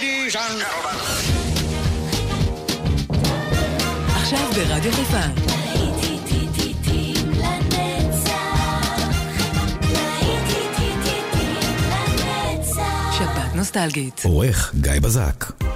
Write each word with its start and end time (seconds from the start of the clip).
ladies 0.00 0.36
and 0.36 0.64
עכשיו 4.16 4.50
ברדיו 4.54 4.92
חיפה. 4.92 5.20
נוסטלגית. 13.54 14.22
עורך 14.24 14.74
גיא 14.80 15.00
בזק. 15.00 15.69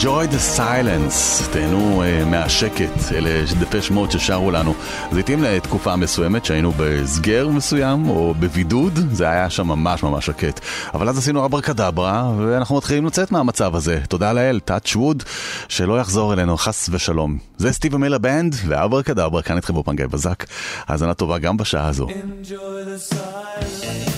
Enjoy 0.00 0.26
the 0.32 0.58
silence, 0.58 1.52
תהנו 1.52 2.02
uh, 2.02 2.24
מהשקט, 2.24 3.12
אלה 3.12 3.44
דפש 3.60 3.90
מוד 3.90 4.10
ששרו 4.10 4.50
לנו. 4.50 4.74
זה 5.12 5.20
התאים 5.20 5.42
לתקופה 5.42 5.96
מסוימת 5.96 6.44
שהיינו 6.44 6.72
בסגר 6.76 7.48
מסוים 7.48 8.08
או 8.08 8.34
בבידוד, 8.34 8.98
זה 9.12 9.30
היה 9.30 9.50
שם 9.50 9.66
ממש 9.66 10.02
ממש 10.02 10.26
שקט. 10.26 10.60
אבל 10.94 11.08
אז 11.08 11.18
עשינו 11.18 11.38
אברה 11.38 11.46
אברקדברה, 11.46 12.32
ואנחנו 12.38 12.76
מתחילים 12.76 13.06
לצאת 13.06 13.32
מהמצב 13.32 13.76
הזה. 13.76 14.00
תודה 14.08 14.32
לאל, 14.32 14.60
טאץ' 14.60 14.96
ווד, 14.96 15.22
שלא 15.68 16.00
יחזור 16.00 16.32
אלינו, 16.32 16.56
חס 16.56 16.88
ושלום. 16.92 17.38
זה 17.58 17.72
סטיבה 17.72 17.98
מילר 17.98 18.18
בנד, 18.18 18.54
ואברה 18.66 18.86
ואברקדברה 18.86 19.42
כאן 19.42 19.56
איתכם 19.56 19.74
בפנגי 19.74 20.06
בזק. 20.06 20.44
האזנה 20.86 21.14
טובה 21.14 21.38
גם 21.38 21.56
בשעה 21.56 21.88
הזו. 21.88 22.06
Enjoy 22.08 22.52
the 22.52 23.14
silence. 23.14 24.09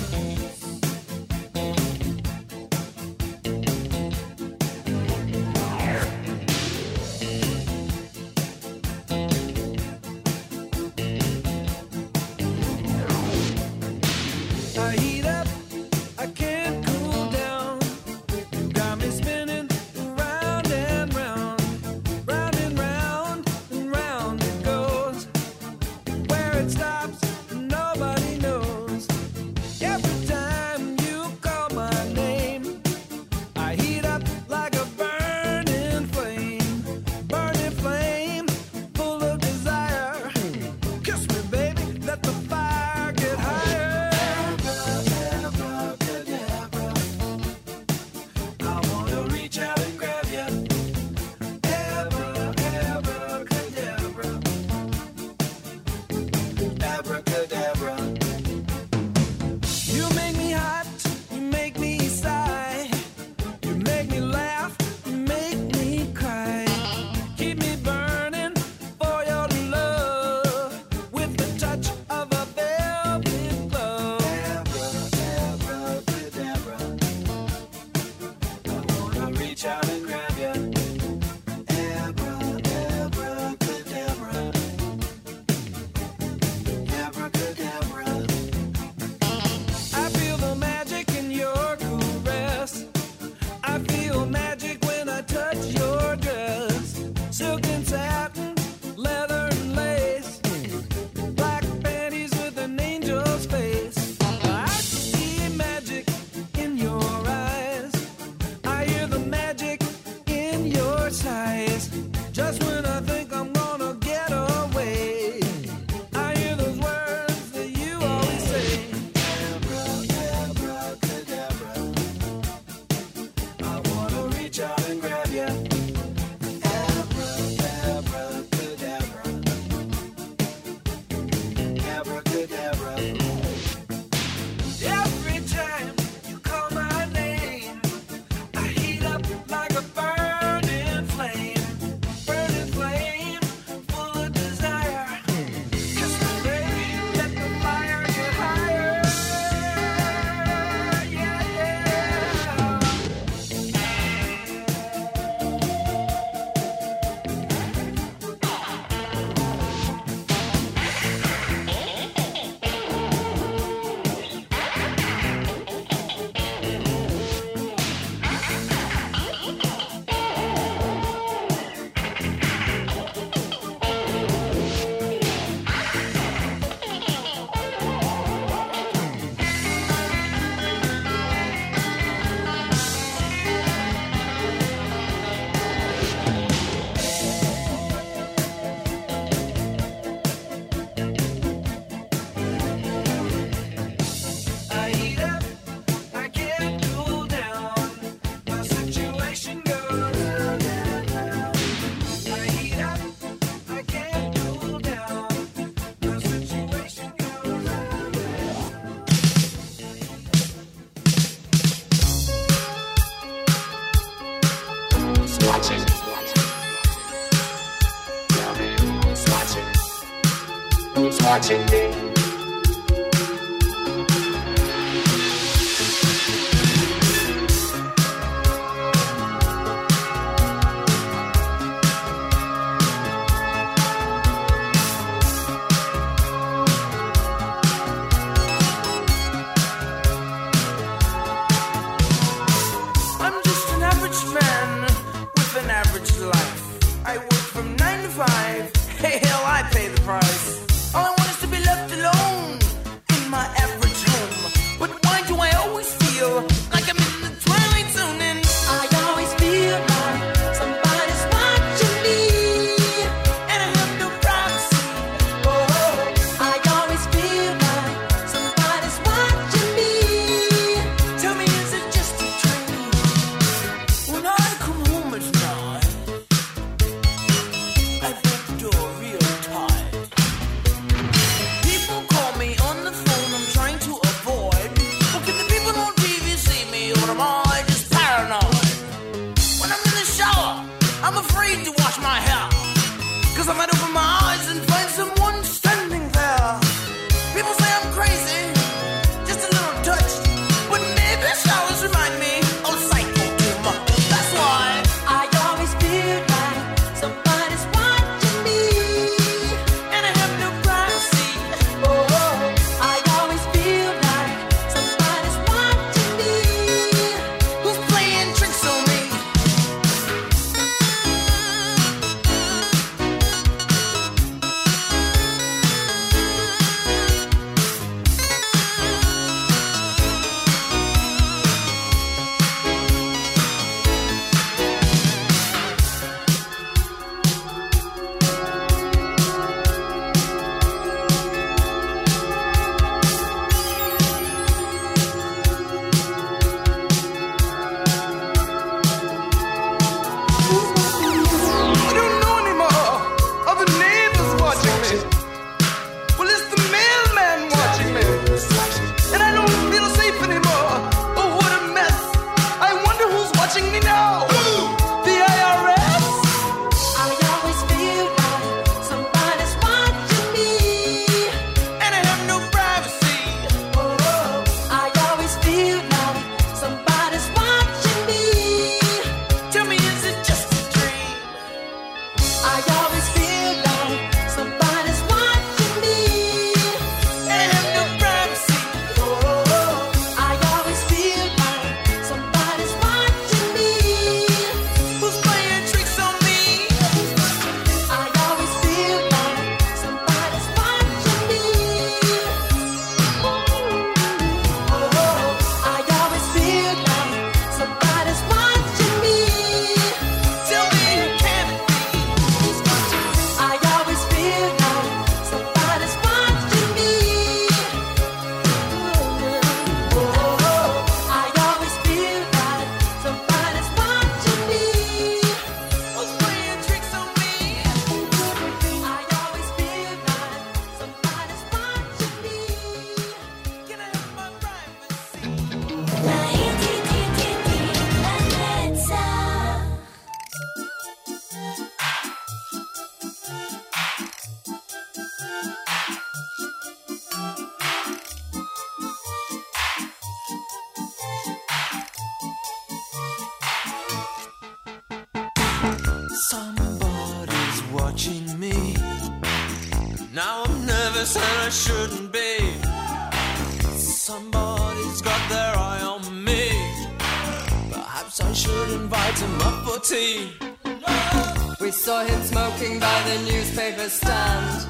saw 471.73 472.05
him 472.05 472.23
smoking 472.23 472.79
by 472.79 473.03
the 473.09 473.31
newspaper 473.31 473.89
stand. 473.89 474.69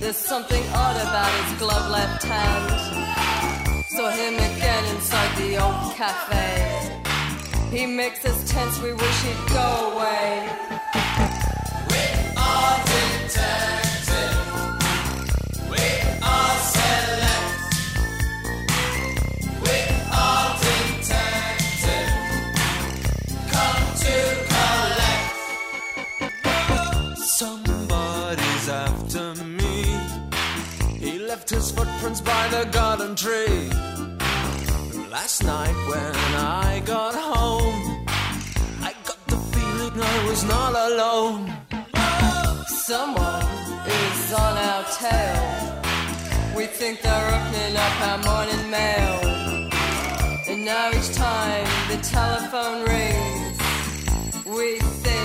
There's 0.00 0.16
something 0.16 0.62
odd 0.74 0.96
about 0.96 1.30
his 1.44 1.58
glove 1.58 1.90
left 1.90 2.24
hand. 2.24 3.84
Saw 3.88 4.10
him 4.10 4.34
again 4.34 4.84
inside 4.96 5.36
the 5.38 5.56
old 5.62 5.94
cafe. 5.94 7.02
He 7.70 7.86
makes 7.86 8.24
us 8.24 8.50
tense, 8.50 8.80
we 8.82 8.92
wish 8.92 9.22
he'd 9.22 9.48
go 9.48 9.92
away. 9.92 10.75
footprints 31.86 32.20
by 32.20 32.48
the 32.48 32.64
garden 32.70 33.14
tree. 33.14 33.70
Last 35.10 35.44
night 35.44 35.76
when 35.90 36.14
I 36.34 36.82
got 36.84 37.14
home, 37.14 38.06
I 38.82 38.92
got 39.04 39.20
the 39.26 39.36
feeling 39.52 40.00
I 40.00 40.28
was 40.28 40.44
not 40.44 40.72
alone. 40.88 41.52
Someone 42.66 43.46
is 43.86 44.32
on 44.32 44.54
our 44.70 44.84
tail. 45.02 45.42
We 46.56 46.66
think 46.66 47.02
they're 47.02 47.28
opening 47.36 47.76
up 47.76 47.94
our 48.08 48.18
morning 48.28 48.70
mail. 48.70 49.16
And 50.48 50.64
now 50.64 50.90
each 50.90 51.12
time 51.14 51.66
the 51.90 51.98
telephone 52.02 52.84
rings, 52.84 53.58
we 54.46 54.78
think. 54.78 55.15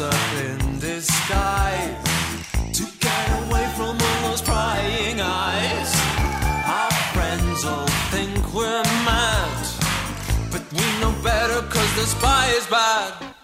up 0.00 0.14
in 0.38 0.78
disguise 0.80 1.94
to 2.72 2.84
get 2.98 3.46
away 3.46 3.64
from 3.76 3.96
all 3.96 4.28
those 4.28 4.42
prying 4.42 5.20
eyes. 5.20 5.94
Our 6.66 6.90
friends 7.12 7.64
all 7.64 7.86
think 8.10 8.54
we're 8.54 8.82
mad, 9.04 9.66
but 10.50 10.62
we 10.72 10.84
know 11.00 11.14
better 11.22 11.60
cause 11.68 11.94
the 11.94 12.06
spy 12.06 12.48
is 12.56 12.66
bad. 12.66 13.43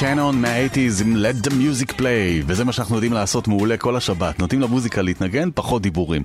שנון 0.00 0.40
מהאייטיז 0.40 1.00
עם 1.00 1.16
Let 1.16 1.46
the 1.46 1.50
Music 1.50 1.92
Play, 1.92 2.44
וזה 2.46 2.64
מה 2.64 2.72
שאנחנו 2.72 2.94
יודעים 2.94 3.12
לעשות 3.12 3.48
מעולה 3.48 3.76
כל 3.76 3.96
השבת, 3.96 4.38
נותנים 4.38 4.60
למוזיקה 4.60 5.02
להתנגן, 5.02 5.48
פחות 5.54 5.82
דיבורים. 5.82 6.22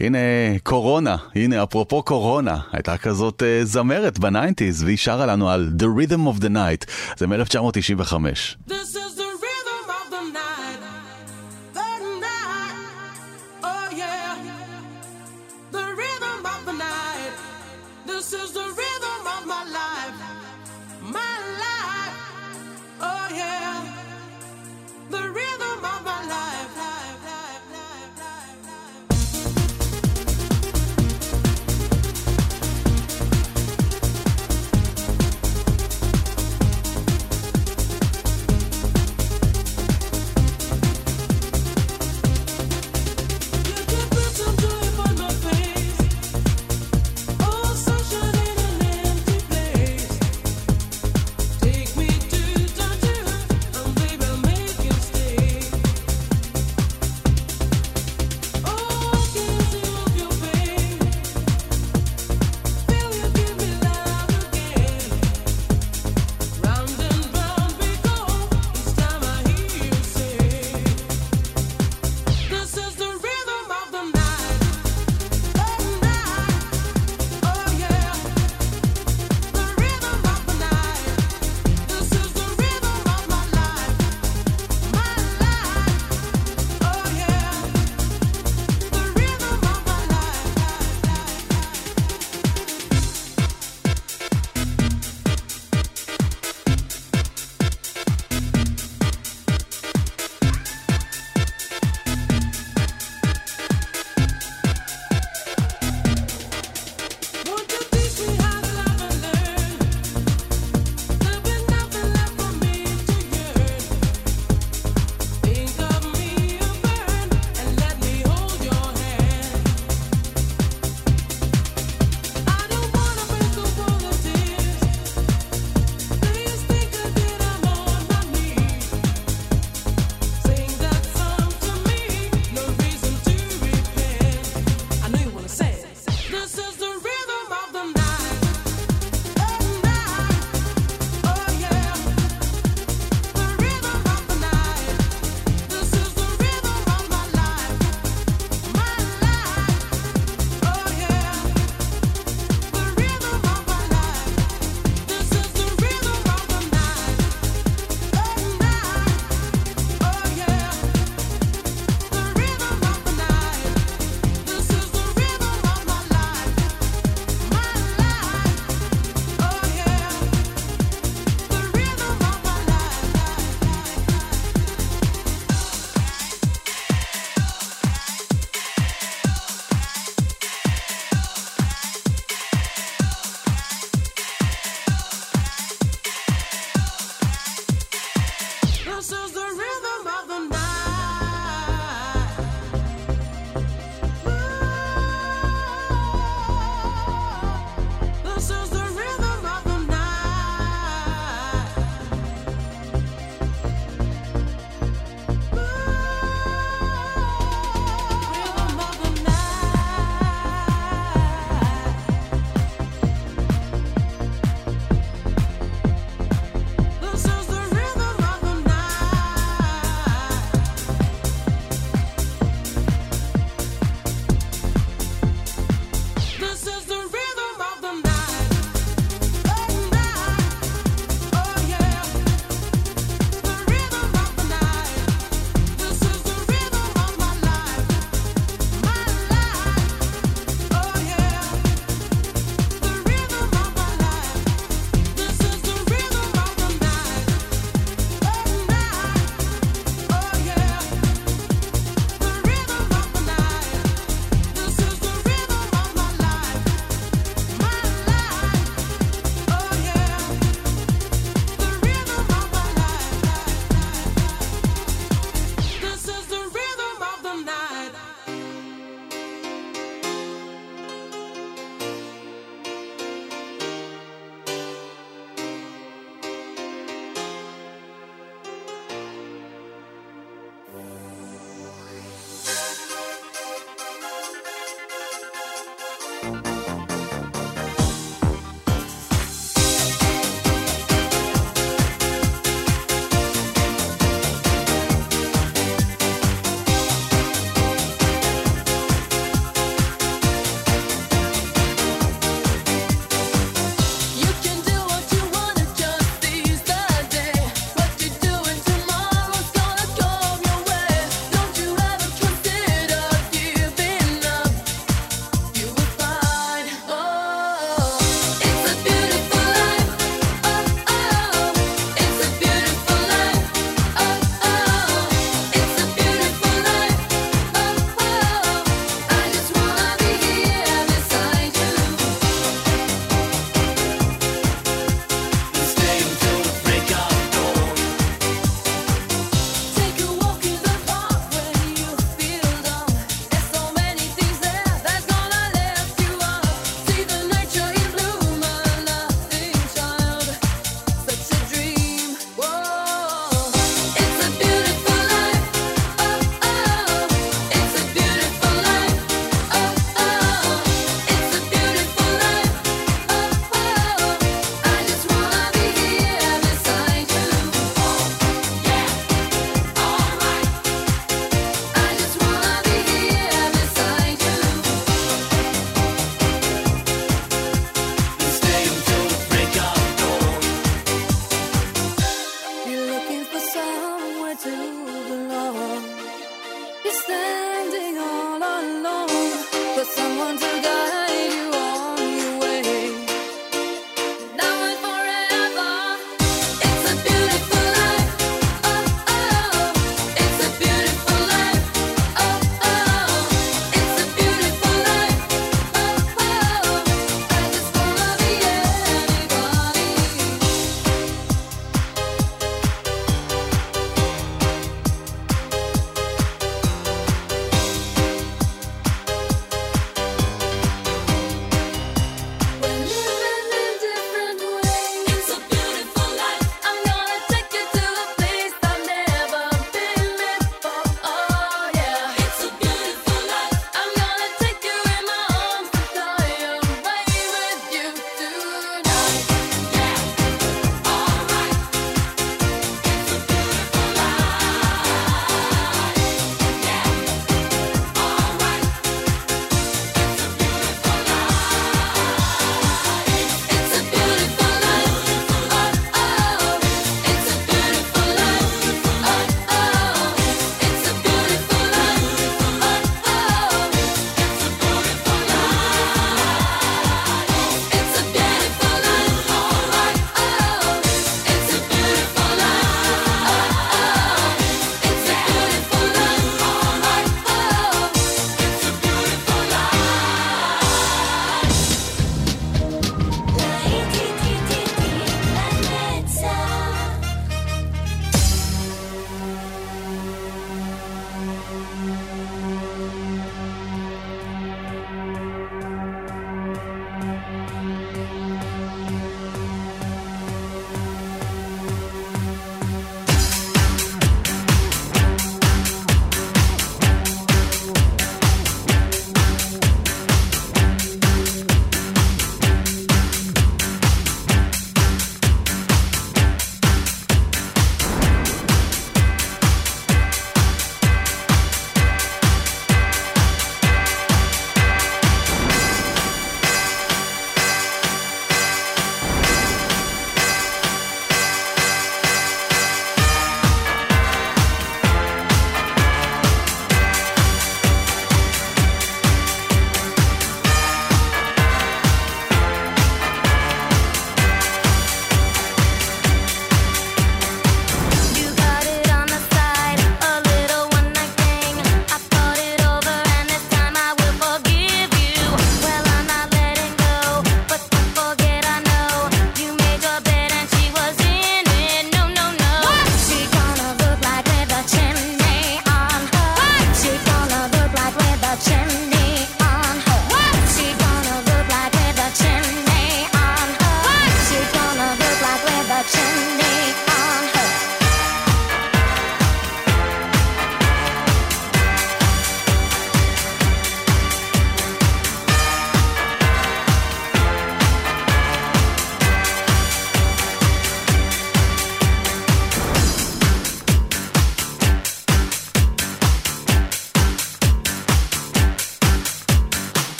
הנה 0.00 0.18
קורונה, 0.62 1.16
הנה 1.34 1.62
אפרופו 1.62 2.02
קורונה, 2.02 2.58
הייתה 2.72 2.96
כזאת 2.96 3.42
אה, 3.42 3.64
זמרת 3.64 4.18
בניינטיז, 4.18 4.82
והיא 4.82 4.96
שרה 4.96 5.26
לנו 5.26 5.50
על 5.50 5.72
The 5.78 5.84
Rhythm 5.84 6.36
of 6.36 6.42
the 6.42 6.48
Night, 6.48 6.90
זה 7.16 7.26
מ-1995. 7.26 8.14
This 8.68 8.95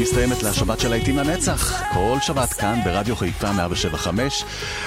מסתיימת 0.00 0.42
לה 0.42 0.52
שבת 0.52 0.80
של 0.80 0.88
להיטים 0.88 1.16
לנצח. 1.16 1.82
כל 1.94 2.16
שבת 2.20 2.52
כאן 2.52 2.80
ברדיו 2.84 3.16
חיפה 3.16 3.52
175. 3.52 4.44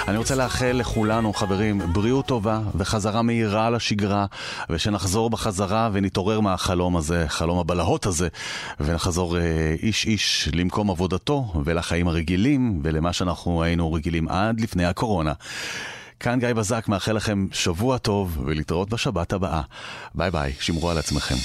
אני 0.08 0.16
רוצה 0.16 0.34
לאחל 0.34 0.72
לכולנו, 0.72 1.32
חברים, 1.32 1.80
בריאות 1.92 2.26
טובה 2.26 2.60
וחזרה 2.74 3.22
מהירה 3.22 3.70
לשגרה, 3.70 4.26
ושנחזור 4.70 5.30
בחזרה 5.30 5.90
ונתעורר 5.92 6.40
מהחלום 6.40 6.96
הזה, 6.96 7.24
חלום 7.28 7.58
הבלהות 7.58 8.06
הזה, 8.06 8.28
ונחזור 8.80 9.38
אה, 9.38 9.74
איש-איש 9.82 10.48
למקום 10.52 10.90
עבודתו 10.90 11.52
ולחיים 11.64 12.08
הרגילים 12.08 12.80
ולמה 12.82 13.12
שאנחנו 13.12 13.62
היינו 13.62 13.92
רגילים 13.92 14.28
עד 14.28 14.60
לפני 14.60 14.84
הקורונה. 14.84 15.32
כאן 16.20 16.40
גיא 16.40 16.52
בזק 16.52 16.88
מאחל 16.88 17.12
לכם 17.12 17.46
שבוע 17.52 17.98
טוב 17.98 18.42
ולהתראות 18.44 18.90
בשבת 18.90 19.32
הבאה. 19.32 19.62
ביי 20.14 20.30
ביי, 20.30 20.52
שמרו 20.60 20.90
על 20.90 20.98
עצמכם. 20.98 21.36